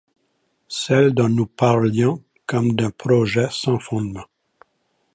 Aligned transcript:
Celles 0.67 1.13
dont 1.13 1.29
nous 1.29 1.45
parlions 1.45 2.23
comme 2.47 2.71
d'un 2.75 2.89
projet 2.89 3.49
sans 3.51 3.77
fondements? 3.77 4.25